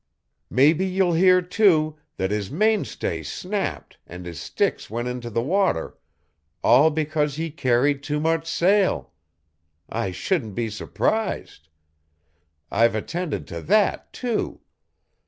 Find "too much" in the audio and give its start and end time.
8.01-8.47